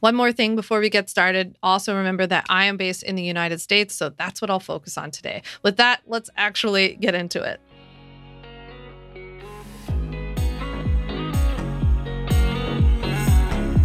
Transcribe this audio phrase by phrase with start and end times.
[0.00, 1.56] One more thing before we get started.
[1.62, 4.98] Also, remember that I am based in the United States, so that's what I'll focus
[4.98, 5.42] on today.
[5.62, 7.60] With that, let's actually get into it.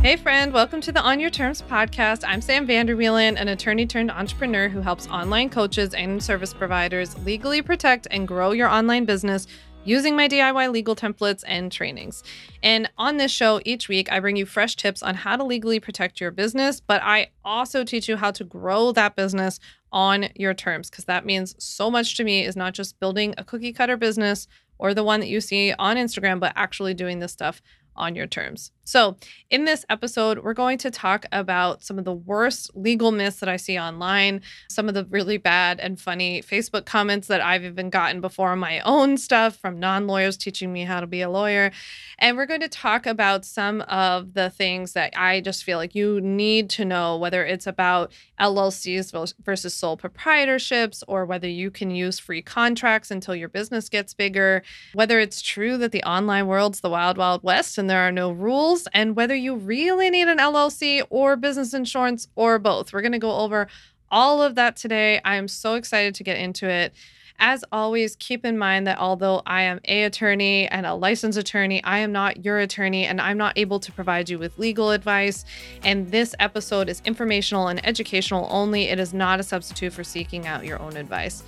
[0.03, 2.23] Hey, friend, welcome to the On Your Terms podcast.
[2.27, 7.61] I'm Sam Vanderwielen, an attorney turned entrepreneur who helps online coaches and service providers legally
[7.61, 9.47] protect and grow your online business
[9.83, 12.23] using my DIY legal templates and trainings.
[12.61, 15.79] And on this show, each week, I bring you fresh tips on how to legally
[15.79, 19.59] protect your business, but I also teach you how to grow that business
[19.91, 23.43] on your terms because that means so much to me is not just building a
[23.43, 27.31] cookie cutter business or the one that you see on Instagram, but actually doing this
[27.31, 27.61] stuff
[27.95, 28.71] on your terms.
[28.83, 29.15] So,
[29.49, 33.47] in this episode, we're going to talk about some of the worst legal myths that
[33.47, 37.89] I see online, some of the really bad and funny Facebook comments that I've even
[37.89, 41.29] gotten before on my own stuff from non lawyers teaching me how to be a
[41.29, 41.71] lawyer.
[42.17, 45.95] And we're going to talk about some of the things that I just feel like
[45.95, 51.91] you need to know, whether it's about LLCs versus sole proprietorships, or whether you can
[51.91, 56.81] use free contracts until your business gets bigger, whether it's true that the online world's
[56.81, 60.37] the wild, wild west and there are no rules and whether you really need an
[60.37, 62.93] LLC or business insurance or both.
[62.93, 63.67] We're going to go over
[64.11, 65.19] all of that today.
[65.25, 66.93] I am so excited to get into it.
[67.39, 71.83] As always, keep in mind that although I am a attorney and a licensed attorney,
[71.83, 75.43] I am not your attorney and I'm not able to provide you with legal advice.
[75.83, 78.89] And this episode is informational and educational only.
[78.89, 81.41] It is not a substitute for seeking out your own advice.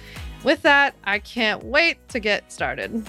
[0.43, 3.05] With that, I can't wait to get started.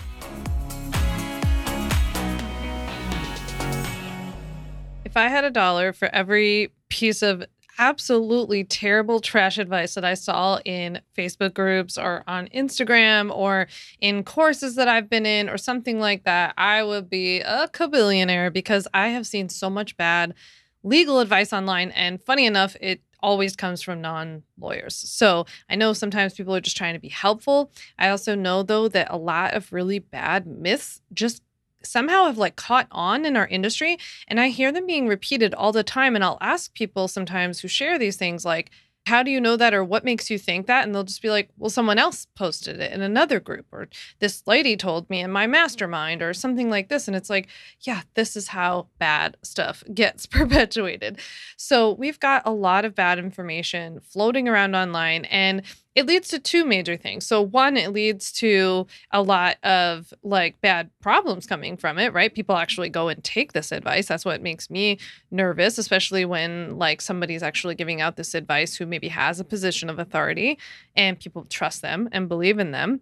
[5.15, 7.45] If I had a dollar for every piece of
[7.79, 13.69] absolutely terrible trash advice that I saw in Facebook groups or on Instagram or
[14.01, 18.53] in courses that I've been in or something like that, I would be a kabillionaire
[18.53, 20.35] because I have seen so much bad
[20.83, 21.93] legal advice online.
[21.93, 24.97] And funny enough, it always comes from non lawyers.
[24.97, 27.71] So I know sometimes people are just trying to be helpful.
[28.01, 31.41] I also know, though, that a lot of really bad myths just
[31.87, 33.97] somehow have like caught on in our industry
[34.29, 37.69] and i hear them being repeated all the time and i'll ask people sometimes who
[37.69, 38.71] share these things like
[39.07, 39.75] how do you know that?
[39.75, 40.85] or what makes you think that?
[40.85, 44.43] and they'll just be like well someone else posted it in another group or this
[44.47, 47.49] lady told me in my mastermind or something like this and it's like
[47.81, 51.19] yeah this is how bad stuff gets perpetuated.
[51.57, 55.63] So we've got a lot of bad information floating around online and
[55.95, 57.27] it leads to two major things.
[57.27, 62.35] So one, it leads to a lot of like bad problems coming from it, right?
[62.35, 64.07] People actually go and take this advice.
[64.07, 64.99] That's what makes me
[65.31, 69.89] nervous, especially when like somebody's actually giving out this advice who maybe has a position
[69.89, 70.59] of authority
[70.97, 73.01] and people trust them and believe in them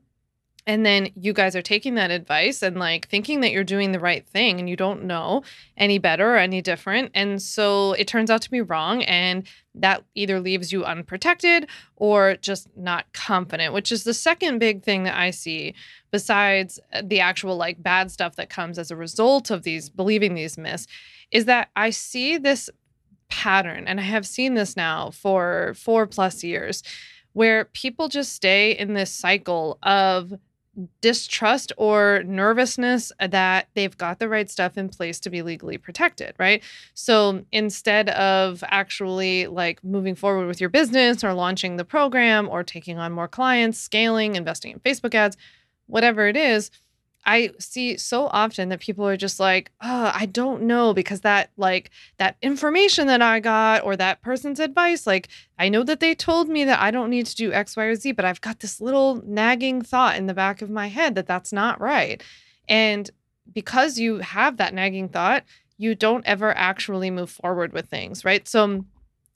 [0.67, 3.99] and then you guys are taking that advice and like thinking that you're doing the
[3.99, 5.43] right thing and you don't know
[5.77, 7.11] any better or any different.
[7.15, 12.37] And so it turns out to be wrong and that either leaves you unprotected or
[12.37, 15.75] just not confident which is the second big thing that i see
[16.11, 20.35] besides uh, the actual like bad stuff that comes as a result of these believing
[20.35, 20.87] these myths
[21.31, 22.69] is that i see this
[23.31, 26.83] pattern and i have seen this now for 4 plus years
[27.33, 30.35] where people just stay in this cycle of
[31.03, 36.35] distrust or nervousness that they've got the right stuff in place to be legally protected,
[36.39, 36.63] right?
[36.95, 42.63] So instead of actually like moving forward with your business or launching the program or
[42.63, 45.37] taking on more clients, scaling, investing in Facebook ads,
[45.87, 46.71] whatever it is,
[47.25, 51.51] I see so often that people are just like, oh, I don't know because that
[51.57, 55.29] like that information that I got or that person's advice, like
[55.59, 57.95] I know that they told me that I don't need to do X, Y, or
[57.95, 61.27] Z, but I've got this little nagging thought in the back of my head that
[61.27, 62.23] that's not right.
[62.69, 63.09] And
[63.53, 65.45] because you have that nagging thought,
[65.79, 68.47] you don't ever actually move forward with things, right?
[68.49, 68.85] So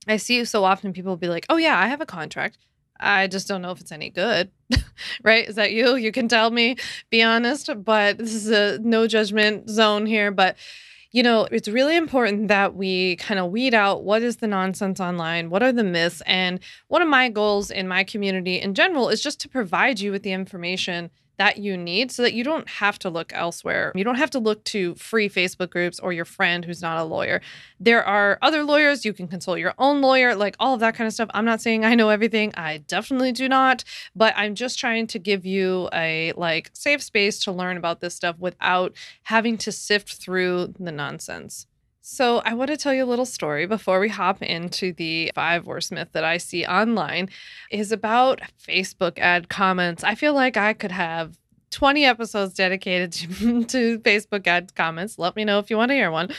[0.08, 2.58] I see so often people be like, oh, yeah, I have a contract.
[3.00, 4.50] I just don't know if it's any good.
[5.22, 5.48] right?
[5.48, 5.96] Is that you?
[5.96, 6.76] You can tell me,
[7.10, 10.30] be honest, but this is a no judgment zone here.
[10.30, 10.56] But,
[11.12, 15.00] you know, it's really important that we kind of weed out what is the nonsense
[15.00, 16.22] online, what are the myths.
[16.26, 20.12] And one of my goals in my community in general is just to provide you
[20.12, 23.92] with the information that you need so that you don't have to look elsewhere.
[23.94, 27.04] You don't have to look to free Facebook groups or your friend who's not a
[27.04, 27.40] lawyer.
[27.78, 29.04] There are other lawyers.
[29.04, 31.30] You can consult your own lawyer, like all of that kind of stuff.
[31.34, 32.52] I'm not saying I know everything.
[32.56, 33.84] I definitely do not,
[34.14, 38.14] but I'm just trying to give you a like safe space to learn about this
[38.14, 38.94] stuff without
[39.24, 41.66] having to sift through the nonsense.
[42.08, 45.66] So, I want to tell you a little story before we hop into the five
[45.66, 47.30] worst myth that I see online
[47.68, 50.04] is about Facebook ad comments.
[50.04, 51.36] I feel like I could have
[51.72, 55.18] 20 episodes dedicated to, to Facebook ad comments.
[55.18, 56.30] Let me know if you want to hear one.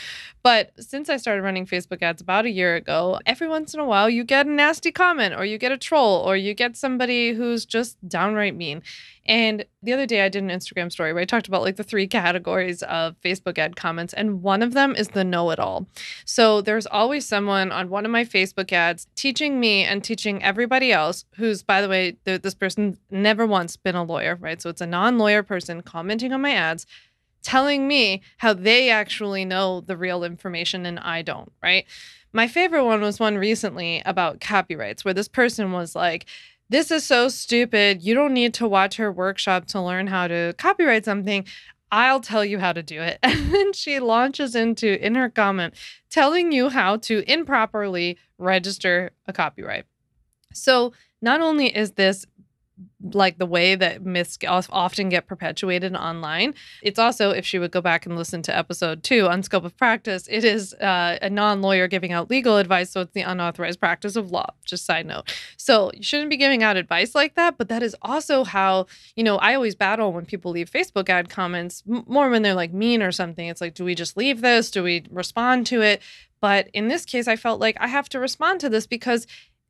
[0.42, 3.84] But since I started running Facebook ads about a year ago, every once in a
[3.84, 7.34] while you get a nasty comment or you get a troll or you get somebody
[7.34, 8.82] who's just downright mean.
[9.28, 11.84] And the other day I did an Instagram story where I talked about like the
[11.84, 15.86] three categories of Facebook ad comments, and one of them is the know it all.
[16.24, 20.90] So there's always someone on one of my Facebook ads teaching me and teaching everybody
[20.90, 24.62] else, who's, by the way, this person never once been a lawyer, right?
[24.62, 26.86] So it's a non lawyer person commenting on my ads
[27.42, 31.84] telling me how they actually know the real information and I don't, right?
[32.32, 36.26] My favorite one was one recently about copyrights where this person was like,
[36.68, 38.02] this is so stupid.
[38.02, 41.46] You don't need to watch her workshop to learn how to copyright something.
[41.90, 43.18] I'll tell you how to do it.
[43.22, 45.74] And then she launches into, in her comment,
[46.10, 49.86] telling you how to improperly register a copyright.
[50.52, 52.26] So, not only is this
[53.12, 56.54] like the way that myths often get perpetuated online.
[56.82, 59.76] It's also, if she would go back and listen to episode two on scope of
[59.76, 62.90] practice, it is uh, a non lawyer giving out legal advice.
[62.90, 65.32] So it's the unauthorized practice of law, just side note.
[65.56, 67.56] So you shouldn't be giving out advice like that.
[67.56, 68.86] But that is also how,
[69.16, 72.72] you know, I always battle when people leave Facebook ad comments, more when they're like
[72.72, 73.46] mean or something.
[73.46, 74.70] It's like, do we just leave this?
[74.70, 76.02] Do we respond to it?
[76.40, 79.26] But in this case, I felt like I have to respond to this because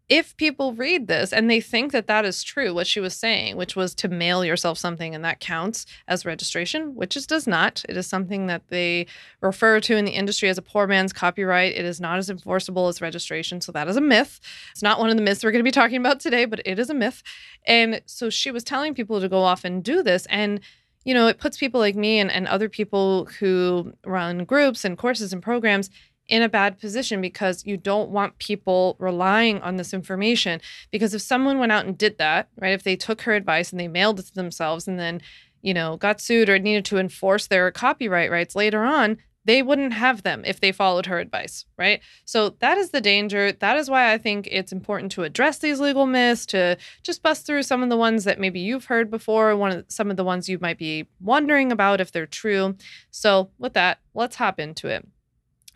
[0.08, 3.56] if people read this and they think that that is true, what she was saying,
[3.56, 7.84] which was to mail yourself something and that counts as registration, which it does not.
[7.88, 9.06] It is something that they
[9.42, 11.74] refer to in the industry as a poor man's copyright.
[11.74, 13.60] It is not as enforceable as registration.
[13.60, 14.40] So that is a myth.
[14.70, 16.78] It's not one of the myths we're going to be talking about today, but it
[16.78, 17.22] is a myth.
[17.66, 20.26] And so she was telling people to go off and do this.
[20.30, 20.60] And
[21.04, 24.98] you know, it puts people like me and, and other people who run groups and
[24.98, 25.88] courses and programs
[26.28, 30.60] in a bad position because you don't want people relying on this information.
[30.90, 33.80] Because if someone went out and did that, right, if they took her advice and
[33.80, 35.20] they mailed it to themselves and then,
[35.62, 39.94] you know, got sued or needed to enforce their copyright rights later on, they wouldn't
[39.94, 42.02] have them if they followed her advice, right?
[42.26, 43.50] So that is the danger.
[43.50, 47.46] That is why I think it's important to address these legal myths, to just bust
[47.46, 50.24] through some of the ones that maybe you've heard before, one of some of the
[50.24, 52.76] ones you might be wondering about if they're true.
[53.10, 55.08] So with that, let's hop into it.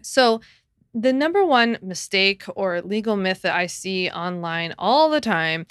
[0.02, 0.40] So,
[0.94, 5.66] the number one mistake or legal myth that I see online all the time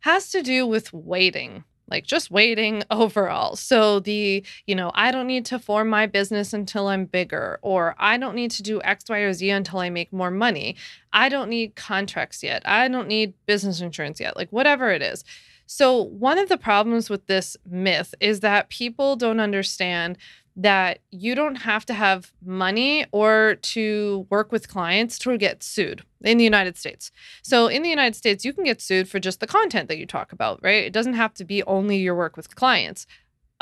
[0.00, 3.56] has to do with waiting like just waiting overall.
[3.56, 7.94] So the, you know, I don't need to form my business until I'm bigger, or
[7.98, 10.76] I don't need to do X, Y, or Z until I make more money.
[11.12, 12.66] I don't need contracts yet.
[12.66, 15.24] I don't need business insurance yet, like whatever it is.
[15.66, 20.18] So, one of the problems with this myth is that people don't understand
[20.56, 26.02] that you don't have to have money or to work with clients to get sued
[26.22, 27.10] in the United States.
[27.42, 30.06] So in the United States, you can get sued for just the content that you
[30.06, 30.84] talk about, right?
[30.84, 33.06] It doesn't have to be only your work with clients.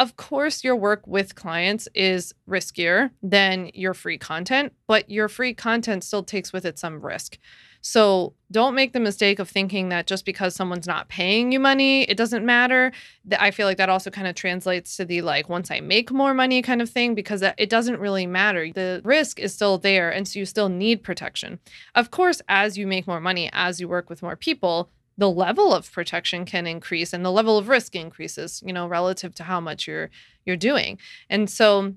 [0.03, 5.55] Of course, your work with clients is riskier than your free content, but your free
[5.55, 7.39] content still takes with it some risk.
[7.83, 12.03] So don't make the mistake of thinking that just because someone's not paying you money,
[12.03, 12.91] it doesn't matter.
[13.39, 16.35] I feel like that also kind of translates to the like once I make more
[16.35, 18.73] money kind of thing because it doesn't really matter.
[18.73, 21.61] The risk is still there and so you still need protection.
[21.95, 25.75] Of course, as you make more money, as you work with more people, the level
[25.75, 29.61] of protection can increase and the level of risk increases, you know, relative to how
[29.61, 30.11] much you're
[30.45, 30.99] you're doing.
[31.31, 31.95] And so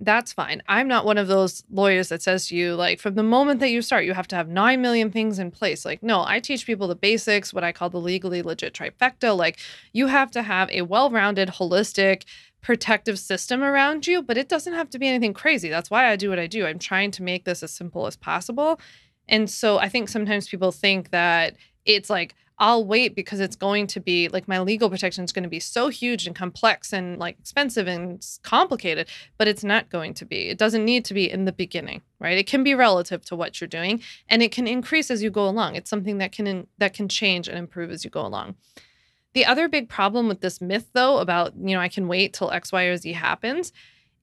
[0.00, 0.62] that's fine.
[0.68, 3.70] I'm not one of those lawyers that says to you, like, from the moment that
[3.70, 5.84] you start, you have to have 9 million things in place.
[5.84, 9.36] Like, no, I teach people the basics, what I call the legally legit trifecta.
[9.36, 9.58] Like,
[9.92, 12.24] you have to have a well rounded, holistic,
[12.60, 15.68] protective system around you, but it doesn't have to be anything crazy.
[15.68, 16.66] That's why I do what I do.
[16.66, 18.80] I'm trying to make this as simple as possible.
[19.28, 23.88] And so I think sometimes people think that it's like, I'll wait because it's going
[23.88, 27.18] to be like my legal protection is going to be so huge and complex and
[27.18, 30.48] like expensive and complicated, but it's not going to be.
[30.48, 32.38] It doesn't need to be in the beginning, right?
[32.38, 35.48] It can be relative to what you're doing and it can increase as you go
[35.48, 35.74] along.
[35.74, 38.54] It's something that can in, that can change and improve as you go along.
[39.32, 42.52] The other big problem with this myth though about, you know, I can wait till
[42.52, 43.72] X, Y, or Z happens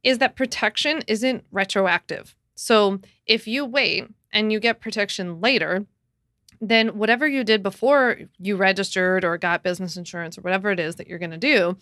[0.04, 2.34] is that protection isn't retroactive.
[2.56, 5.86] So if you wait and you get protection later,
[6.62, 10.96] then whatever you did before you registered or got business insurance or whatever it is
[10.96, 11.76] that you're going to do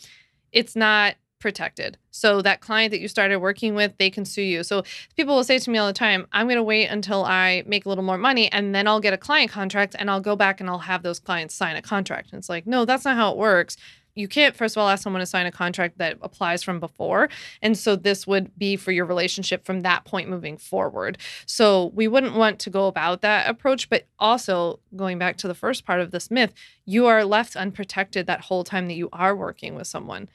[0.51, 1.97] it's not protected.
[2.11, 4.63] So that client that you started working with, they can sue you.
[4.63, 4.83] So
[5.15, 7.85] people will say to me all the time, I'm going to wait until I make
[7.85, 10.59] a little more money and then I'll get a client contract and I'll go back
[10.59, 12.31] and I'll have those clients sign a contract.
[12.31, 13.77] And it's like, no, that's not how it works.
[14.15, 17.29] You can't, first of all, ask someone to sign a contract that applies from before.
[17.61, 21.17] And so this would be for your relationship from that point moving forward.
[21.45, 23.89] So we wouldn't want to go about that approach.
[23.89, 26.53] But also, going back to the first part of this myth,
[26.85, 30.29] you are left unprotected that whole time that you are working with someone.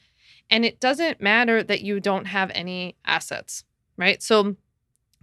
[0.50, 3.64] And it doesn't matter that you don't have any assets,
[3.96, 4.22] right?
[4.22, 4.56] So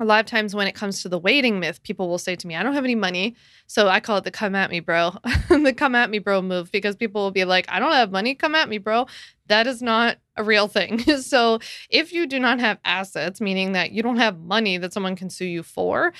[0.01, 2.47] a lot of times when it comes to the waiting myth, people will say to
[2.47, 3.35] me, I don't have any money.
[3.67, 5.11] So I call it the come at me, bro,
[5.49, 8.33] the come at me, bro move, because people will be like, I don't have money,
[8.35, 9.05] come at me, bro.
[9.47, 10.99] That is not a real thing.
[11.21, 15.15] so if you do not have assets, meaning that you don't have money that someone
[15.15, 16.13] can sue you for,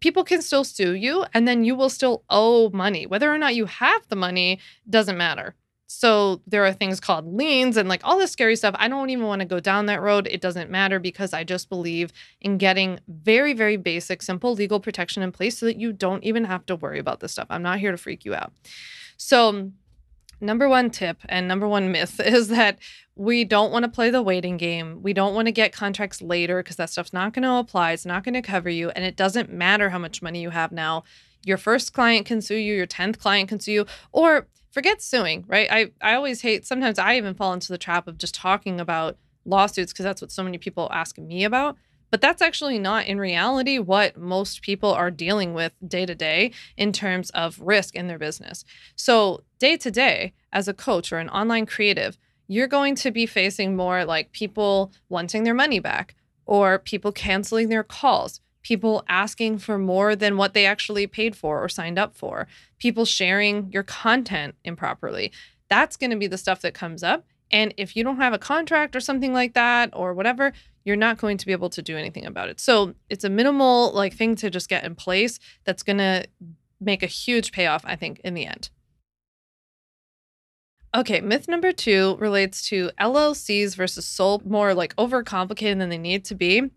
[0.00, 3.06] people can still sue you and then you will still owe money.
[3.06, 5.54] Whether or not you have the money doesn't matter.
[5.86, 8.74] So there are things called liens and like all this scary stuff.
[8.78, 10.26] I don't even want to go down that road.
[10.30, 15.22] It doesn't matter because I just believe in getting very, very basic, simple legal protection
[15.22, 17.46] in place so that you don't even have to worry about this stuff.
[17.50, 18.52] I'm not here to freak you out.
[19.16, 19.70] So,
[20.40, 22.78] number one tip and number one myth is that
[23.14, 25.02] we don't want to play the waiting game.
[25.02, 27.92] We don't want to get contracts later because that stuff's not going to apply.
[27.92, 28.90] It's not going to cover you.
[28.90, 31.04] And it doesn't matter how much money you have now.
[31.44, 35.44] Your first client can sue you, your 10th client can sue you, or forget suing,
[35.46, 35.68] right?
[35.70, 39.16] I, I always hate, sometimes I even fall into the trap of just talking about
[39.44, 41.76] lawsuits because that's what so many people ask me about.
[42.10, 46.52] But that's actually not in reality what most people are dealing with day to day
[46.76, 48.64] in terms of risk in their business.
[48.94, 53.26] So, day to day, as a coach or an online creative, you're going to be
[53.26, 56.14] facing more like people wanting their money back
[56.46, 61.62] or people canceling their calls people asking for more than what they actually paid for
[61.62, 65.30] or signed up for, people sharing your content improperly.
[65.68, 67.24] That's going to be the stuff that comes up.
[67.50, 70.52] And if you don't have a contract or something like that or whatever,
[70.84, 72.58] you're not going to be able to do anything about it.
[72.58, 76.26] So it's a minimal like thing to just get in place that's going to
[76.80, 78.70] make a huge payoff, I think, in the end.
[80.94, 86.24] Okay, myth number two relates to LLCs versus sole, more like overcomplicated than they need
[86.26, 86.70] to be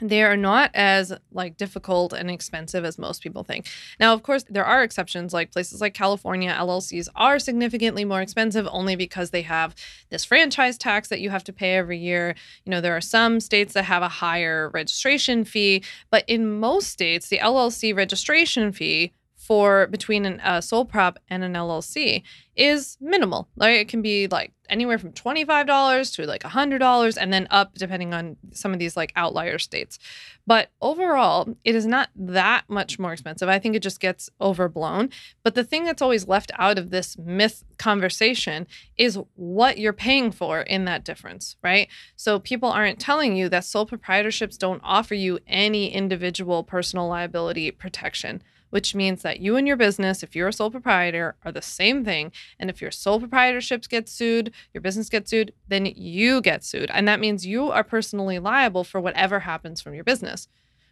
[0.00, 3.66] they are not as like difficult and expensive as most people think.
[3.98, 8.68] Now, of course, there are exceptions like places like California, LLCs are significantly more expensive
[8.70, 9.74] only because they have
[10.10, 12.34] this franchise tax that you have to pay every year.
[12.64, 16.88] You know, there are some states that have a higher registration fee, but in most
[16.88, 19.12] states, the LLC registration fee
[19.46, 22.22] for between an, a sole prop and an LLC
[22.56, 23.48] is minimal.
[23.54, 28.12] Like it can be like anywhere from $25 to like $100 and then up depending
[28.12, 30.00] on some of these like outlier states.
[30.48, 33.48] But overall, it is not that much more expensive.
[33.48, 35.10] I think it just gets overblown.
[35.44, 40.32] But the thing that's always left out of this myth conversation is what you're paying
[40.32, 41.88] for in that difference, right?
[42.16, 47.70] So people aren't telling you that sole proprietorships don't offer you any individual personal liability
[47.70, 51.62] protection which means that you and your business, if you're a sole proprietor, are the
[51.62, 52.32] same thing.
[52.58, 56.90] And if your sole proprietorships get sued, your business gets sued, then you get sued.
[56.92, 60.48] And that means you are personally liable for whatever happens from your business.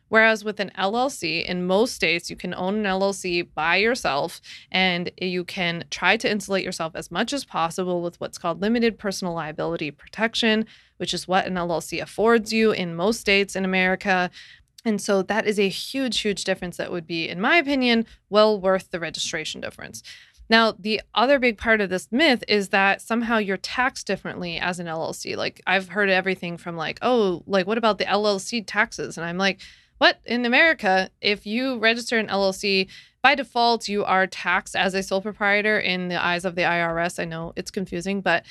[0.09, 4.41] Whereas with an LLC, in most states, you can own an LLC by yourself
[4.71, 8.99] and you can try to insulate yourself as much as possible with what's called limited
[8.99, 10.67] personal liability protection,
[10.99, 14.31] which is what an LLC affords you in most states in America.
[14.85, 18.61] And so that is a huge, huge difference that would be, in my opinion, well
[18.61, 20.03] worth the registration difference.
[20.51, 24.79] Now, the other big part of this myth is that somehow you're taxed differently as
[24.79, 25.37] an LLC.
[25.37, 29.17] Like, I've heard everything from, like, oh, like, what about the LLC taxes?
[29.17, 29.61] And I'm like,
[29.99, 30.21] what?
[30.27, 32.89] In America, if you register an LLC,
[33.23, 37.19] by default, you are taxed as a sole proprietor in the eyes of the IRS.
[37.19, 38.45] I know it's confusing, but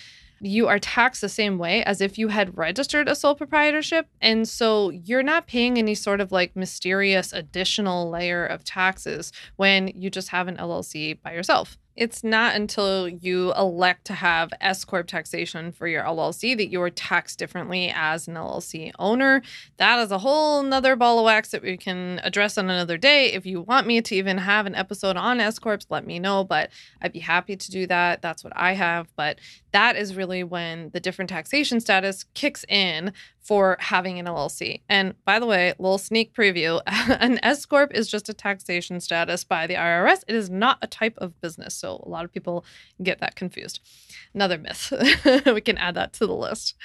[0.43, 4.07] you are taxed the same way as if you had registered a sole proprietorship.
[4.21, 9.87] And so you're not paying any sort of like mysterious additional layer of taxes when
[9.89, 11.77] you just have an LLC by yourself.
[11.95, 16.81] It's not until you elect to have S corp taxation for your LLC that you
[16.81, 19.43] are taxed differently as an LLC owner.
[19.77, 23.31] That is a whole nother ball of wax that we can address on another day.
[23.31, 26.43] If you want me to even have an episode on S corps, let me know.
[26.43, 26.71] But
[27.01, 28.23] I'd be happy to do that.
[28.23, 29.07] That's what I have.
[29.15, 29.39] But
[29.71, 34.81] that is really when the different taxation status kicks in for having an LLC.
[34.87, 39.43] And by the way, little sneak preview an S Corp is just a taxation status
[39.43, 40.23] by the IRS.
[40.27, 41.75] It is not a type of business.
[41.75, 42.65] So a lot of people
[43.01, 43.81] get that confused.
[44.33, 44.93] Another myth.
[45.45, 46.75] we can add that to the list.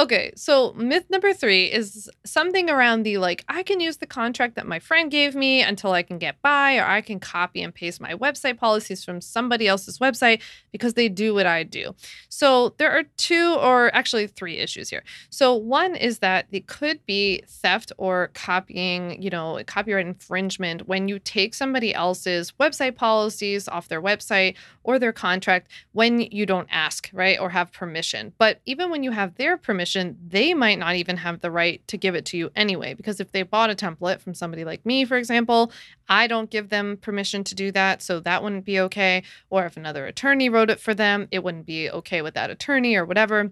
[0.00, 4.54] Okay, so myth number three is something around the like, I can use the contract
[4.54, 7.74] that my friend gave me until I can get by, or I can copy and
[7.74, 10.40] paste my website policies from somebody else's website
[10.72, 11.94] because they do what I do.
[12.30, 15.02] So there are two, or actually three issues here.
[15.28, 21.08] So one is that it could be theft or copying, you know, copyright infringement when
[21.08, 26.68] you take somebody else's website policies off their website or their contract when you don't
[26.70, 28.32] ask, right, or have permission.
[28.38, 31.86] But even when you have their permission, permission, they might not even have the right
[31.88, 32.94] to give it to you anyway.
[32.94, 35.72] Because if they bought a template from somebody like me, for example,
[36.08, 38.02] I don't give them permission to do that.
[38.02, 39.22] So that wouldn't be okay.
[39.50, 42.96] Or if another attorney wrote it for them, it wouldn't be okay with that attorney
[42.96, 43.50] or whatever.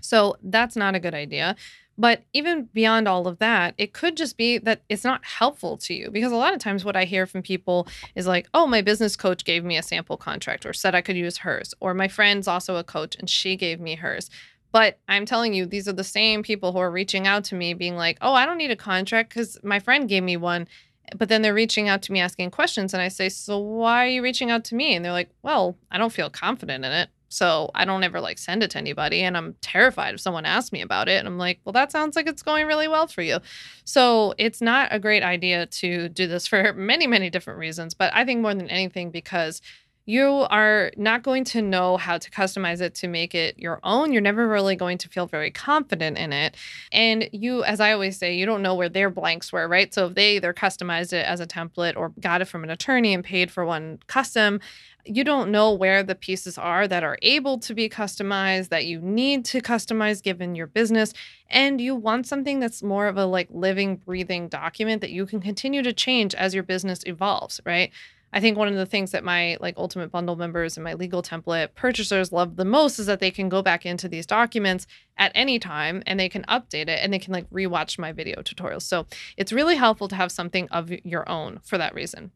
[0.00, 1.56] So that's not a good idea.
[1.98, 5.92] But even beyond all of that, it could just be that it's not helpful to
[5.92, 8.80] you because a lot of times what I hear from people is like, oh, my
[8.80, 12.08] business coach gave me a sample contract or said I could use hers, or my
[12.08, 14.30] friend's also a coach and she gave me hers.
[14.72, 17.74] But I'm telling you, these are the same people who are reaching out to me
[17.74, 20.68] being like, oh, I don't need a contract because my friend gave me one.
[21.16, 22.94] But then they're reaching out to me asking questions.
[22.94, 24.94] And I say, so why are you reaching out to me?
[24.94, 27.10] And they're like, well, I don't feel confident in it.
[27.30, 29.22] So I don't ever like send it to anybody.
[29.22, 31.18] And I'm terrified if someone asks me about it.
[31.18, 33.38] And I'm like, well, that sounds like it's going really well for you.
[33.84, 37.94] So it's not a great idea to do this for many, many different reasons.
[37.94, 39.62] But I think more than anything, because
[40.10, 44.12] you are not going to know how to customize it to make it your own.
[44.12, 46.56] You're never really going to feel very confident in it.
[46.90, 49.94] And you, as I always say, you don't know where their blanks were, right?
[49.94, 53.14] So if they either customized it as a template or got it from an attorney
[53.14, 54.58] and paid for one custom,
[55.04, 59.00] you don't know where the pieces are that are able to be customized, that you
[59.00, 61.14] need to customize given your business.
[61.48, 65.40] And you want something that's more of a like living, breathing document that you can
[65.40, 67.92] continue to change as your business evolves, right?
[68.32, 71.22] I think one of the things that my like ultimate bundle members and my legal
[71.22, 75.32] template purchasers love the most is that they can go back into these documents at
[75.34, 78.82] any time and they can update it and they can like rewatch my video tutorials.
[78.82, 79.06] So
[79.36, 82.32] it's really helpful to have something of your own for that reason.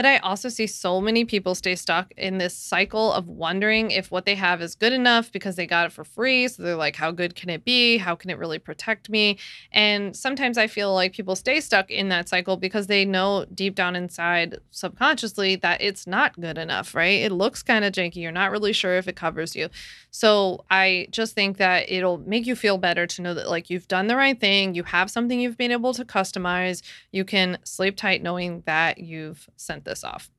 [0.00, 4.10] But I also see so many people stay stuck in this cycle of wondering if
[4.10, 6.48] what they have is good enough because they got it for free.
[6.48, 7.98] So they're like, how good can it be?
[7.98, 9.36] How can it really protect me?
[9.72, 13.74] And sometimes I feel like people stay stuck in that cycle because they know deep
[13.74, 17.20] down inside subconsciously that it's not good enough, right?
[17.20, 18.22] It looks kind of janky.
[18.22, 19.68] You're not really sure if it covers you.
[20.10, 23.86] So I just think that it'll make you feel better to know that like you've
[23.86, 24.74] done the right thing.
[24.74, 26.80] You have something you've been able to customize.
[27.12, 30.30] You can sleep tight knowing that you've sent this off.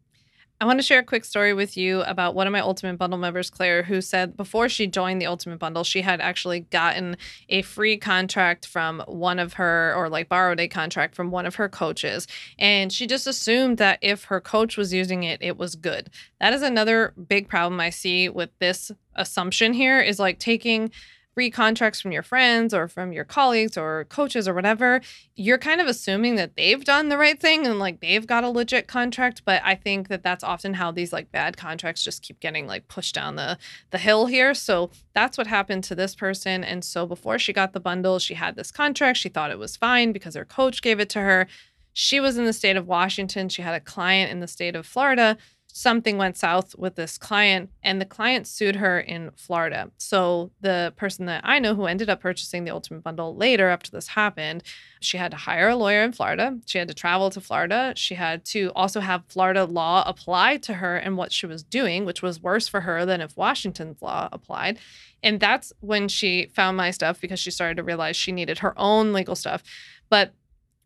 [0.61, 3.17] I want to share a quick story with you about one of my Ultimate Bundle
[3.17, 7.17] members, Claire, who said before she joined the Ultimate Bundle, she had actually gotten
[7.49, 11.55] a free contract from one of her, or like borrowed a contract from one of
[11.55, 12.27] her coaches.
[12.59, 16.11] And she just assumed that if her coach was using it, it was good.
[16.39, 20.91] That is another big problem I see with this assumption here is like taking
[21.33, 25.01] free contracts from your friends or from your colleagues or coaches or whatever,
[25.35, 28.49] you're kind of assuming that they've done the right thing and like they've got a
[28.49, 29.43] legit contract.
[29.45, 32.87] But I think that that's often how these like bad contracts just keep getting like
[32.87, 33.57] pushed down the
[33.91, 34.53] the hill here.
[34.53, 36.63] So that's what happened to this person.
[36.63, 39.17] And so before she got the bundle, she had this contract.
[39.17, 41.47] She thought it was fine because her coach gave it to her.
[41.93, 43.49] She was in the state of Washington.
[43.49, 45.37] She had a client in the state of Florida
[45.73, 49.91] something went south with this client and the client sued her in Florida.
[49.97, 53.91] So the person that I know who ended up purchasing the ultimate bundle later after
[53.91, 54.63] this happened,
[54.99, 56.57] she had to hire a lawyer in Florida.
[56.65, 57.93] She had to travel to Florida.
[57.95, 62.05] She had to also have Florida law apply to her and what she was doing,
[62.05, 64.79] which was worse for her than if Washington's law applied.
[65.23, 68.77] And that's when she found my stuff because she started to realize she needed her
[68.77, 69.63] own legal stuff.
[70.09, 70.33] But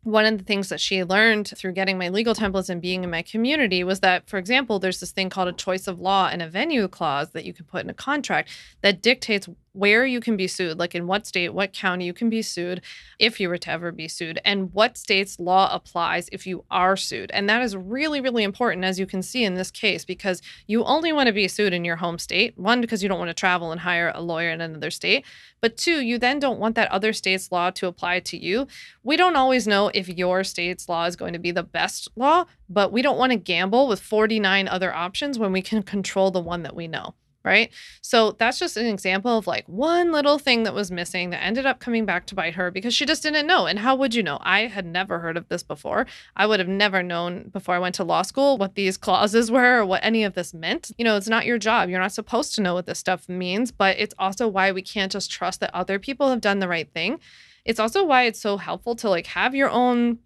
[0.06, 3.10] one of the things that she learned through getting my legal templates and being in
[3.10, 6.40] my community was that, for example, there's this thing called a choice of law and
[6.40, 8.48] a venue clause that you can put in a contract
[8.82, 12.30] that dictates where you can be sued, like in what state, what county you can
[12.30, 12.80] be sued
[13.18, 16.96] if you were to ever be sued, and what state's law applies if you are
[16.96, 17.30] sued.
[17.32, 20.82] And that is really, really important, as you can see in this case, because you
[20.84, 22.56] only want to be sued in your home state.
[22.56, 25.24] One, because you don't want to travel and hire a lawyer in another state.
[25.60, 28.66] But two, you then don't want that other state's law to apply to you.
[29.02, 32.46] We don't always know if your state's law is going to be the best law,
[32.68, 36.40] but we don't want to gamble with 49 other options when we can control the
[36.40, 37.14] one that we know
[37.46, 37.72] right?
[38.02, 41.64] So that's just an example of like one little thing that was missing that ended
[41.64, 43.66] up coming back to bite her because she just didn't know.
[43.66, 44.38] And how would you know?
[44.42, 46.06] I had never heard of this before.
[46.34, 49.80] I would have never known before I went to law school what these clauses were
[49.80, 50.90] or what any of this meant.
[50.98, 51.88] You know, it's not your job.
[51.88, 55.12] You're not supposed to know what this stuff means, but it's also why we can't
[55.12, 57.20] just trust that other people have done the right thing.
[57.64, 60.18] It's also why it's so helpful to like have your own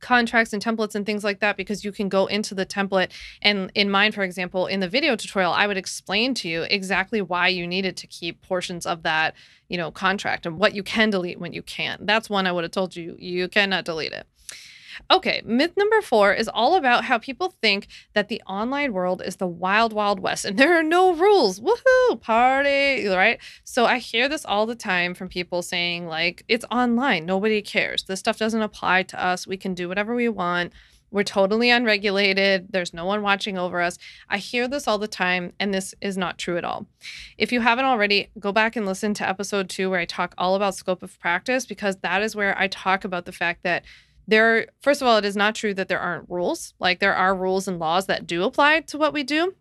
[0.00, 3.10] contracts and templates and things like that because you can go into the template.
[3.42, 7.20] And in mine for example in the video tutorial I would explain to you exactly
[7.20, 9.34] why you needed to keep portions of that
[9.68, 12.64] you know contract and what you can delete when you can that's one I would
[12.64, 14.26] have told you you cannot delete it
[15.10, 19.36] Okay, myth number four is all about how people think that the online world is
[19.36, 21.60] the wild, wild west and there are no rules.
[21.60, 23.38] Woohoo, party, right?
[23.64, 28.02] So I hear this all the time from people saying, like, it's online, nobody cares.
[28.04, 29.46] This stuff doesn't apply to us.
[29.46, 30.72] We can do whatever we want.
[31.10, 32.66] We're totally unregulated.
[32.70, 33.98] There's no one watching over us.
[34.28, 36.86] I hear this all the time, and this is not true at all.
[37.38, 40.54] If you haven't already, go back and listen to episode two where I talk all
[40.54, 43.84] about scope of practice because that is where I talk about the fact that
[44.28, 46.74] there first of all it is not true that there aren't rules.
[46.78, 49.54] Like there are rules and laws that do apply to what we do.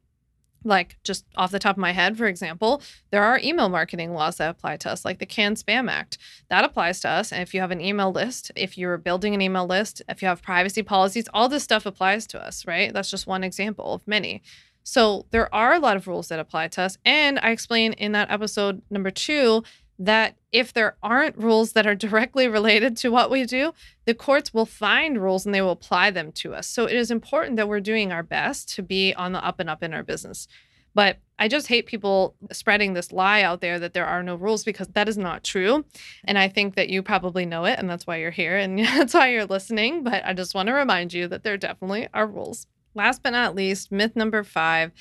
[0.63, 4.37] Like just off the top of my head for example there are email marketing laws
[4.37, 6.17] that apply to us like the CAN-SPAM act.
[6.49, 7.31] That applies to us.
[7.31, 10.27] And if you have an email list if you're building an email list if you
[10.27, 12.93] have privacy policies all this stuff applies to us right?
[12.93, 14.43] That's just one example of many.
[14.83, 16.97] So there are a lot of rules that apply to us.
[17.05, 19.63] And i explain in that episode number two
[19.99, 23.73] that if there aren't rules that are directly related to what we do,
[24.05, 26.67] the courts will find rules and they will apply them to us.
[26.67, 29.69] So it is important that we're doing our best to be on the up and
[29.69, 30.47] up in our business.
[30.93, 34.63] But I just hate people spreading this lie out there that there are no rules
[34.63, 35.85] because that is not true.
[36.23, 39.13] And I think that you probably know it, and that's why you're here and that's
[39.13, 40.03] why you're listening.
[40.03, 42.65] But I just want to remind you that there definitely are rules.
[42.95, 44.91] Last but not least, myth number five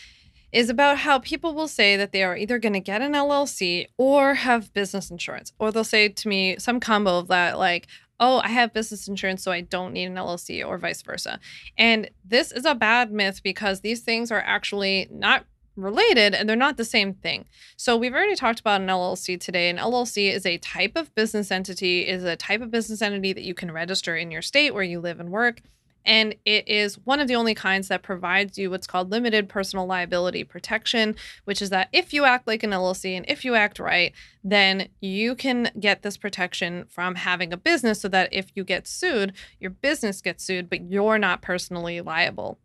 [0.53, 3.87] is about how people will say that they are either going to get an LLC
[3.99, 5.53] or have business insurance.
[5.59, 7.87] Or they'll say to me some combo of that, like,
[8.19, 11.39] oh, I have business insurance, so I don't need an LLC, or vice versa.
[11.77, 15.45] And this is a bad myth because these things are actually not
[15.77, 17.45] related and they're not the same thing.
[17.77, 19.69] So we've already talked about an LLC today.
[19.69, 23.45] An LLC is a type of business entity, is a type of business entity that
[23.45, 25.61] you can register in your state where you live and work.
[26.07, 29.87] And it is one of the only kinds that provides you what's called limited personal
[29.87, 33.79] liability protection, which is that if you act like an LLC and if you act
[33.79, 34.13] right,
[34.45, 38.87] then you can get this protection from having a business so that if you get
[38.87, 42.59] sued, your business gets sued, but you're not personally liable.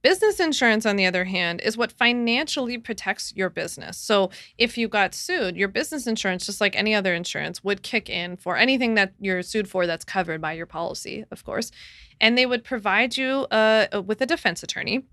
[0.00, 3.96] Business insurance, on the other hand, is what financially protects your business.
[3.96, 8.08] So if you got sued, your business insurance, just like any other insurance, would kick
[8.08, 11.72] in for anything that you're sued for that's covered by your policy, of course.
[12.20, 15.04] And they would provide you uh, with a defense attorney.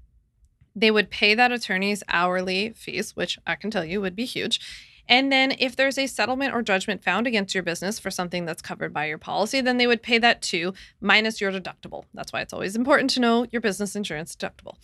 [0.76, 4.60] They would pay that attorney's hourly fees, which I can tell you would be huge.
[5.08, 8.62] And then if there's a settlement or judgment found against your business for something that's
[8.62, 12.06] covered by your policy, then they would pay that too, minus your deductible.
[12.14, 14.76] That's why it's always important to know your business insurance deductible.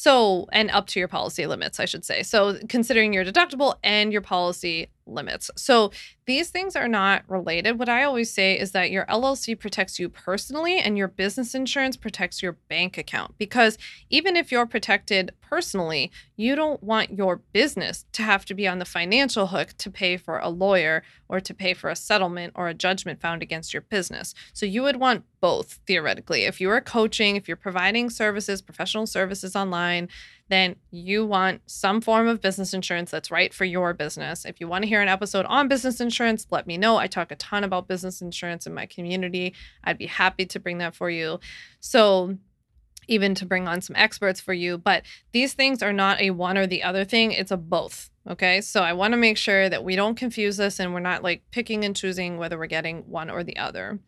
[0.00, 2.22] So, and up to your policy limits, I should say.
[2.22, 5.50] So, considering your deductible and your policy limits.
[5.56, 5.90] So,
[6.24, 7.80] these things are not related.
[7.80, 11.96] What I always say is that your LLC protects you personally and your business insurance
[11.96, 13.36] protects your bank account.
[13.38, 13.76] Because
[14.08, 18.78] even if you're protected personally, you don't want your business to have to be on
[18.78, 22.68] the financial hook to pay for a lawyer or to pay for a settlement or
[22.68, 24.32] a judgment found against your business.
[24.52, 26.44] So, you would want both theoretically.
[26.44, 30.08] If you are coaching, if you're providing services, professional services online,
[30.48, 34.44] then you want some form of business insurance that's right for your business.
[34.44, 36.96] If you want to hear an episode on business insurance, let me know.
[36.96, 39.54] I talk a ton about business insurance in my community.
[39.84, 41.40] I'd be happy to bring that for you.
[41.80, 42.38] So,
[43.10, 46.58] even to bring on some experts for you, but these things are not a one
[46.58, 48.10] or the other thing, it's a both.
[48.28, 51.22] Okay, so I want to make sure that we don't confuse this and we're not
[51.22, 53.98] like picking and choosing whether we're getting one or the other.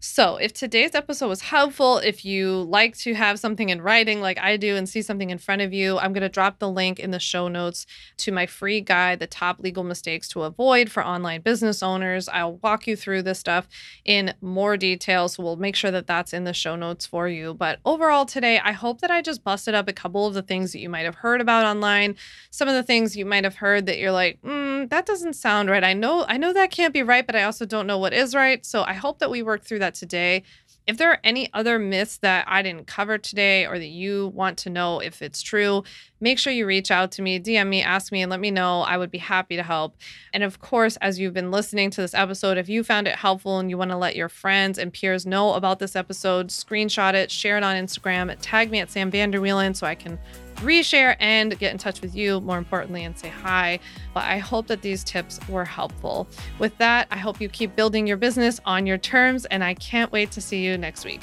[0.00, 4.38] So, if today's episode was helpful, if you like to have something in writing like
[4.38, 7.00] I do and see something in front of you, I'm going to drop the link
[7.00, 7.84] in the show notes
[8.18, 12.28] to my free guide, The Top Legal Mistakes to Avoid for Online Business Owners.
[12.28, 13.66] I'll walk you through this stuff
[14.04, 15.28] in more detail.
[15.28, 17.54] So, we'll make sure that that's in the show notes for you.
[17.54, 20.70] But overall, today, I hope that I just busted up a couple of the things
[20.70, 22.14] that you might have heard about online.
[22.52, 25.68] Some of the things you might have heard that you're like, mm, that doesn't sound
[25.68, 25.82] right.
[25.82, 28.32] I know, I know that can't be right, but I also don't know what is
[28.32, 28.64] right.
[28.64, 30.42] So, I hope that we work through that that today.
[30.86, 34.56] If there are any other myths that I didn't cover today or that you want
[34.58, 35.84] to know if it's true,
[36.20, 38.82] make sure you reach out to me, DM me, ask me, and let me know.
[38.82, 39.96] I would be happy to help.
[40.32, 43.58] And of course, as you've been listening to this episode, if you found it helpful
[43.58, 47.30] and you want to let your friends and peers know about this episode, screenshot it,
[47.30, 50.18] share it on Instagram, tag me at Sam Vanderwielen so I can
[50.56, 53.78] reshare and get in touch with you, more importantly, and say hi.
[54.14, 56.28] But I hope that these tips were helpful.
[56.58, 60.10] With that, I hope you keep building your business on your terms, and I can't
[60.12, 61.22] wait to see you next week.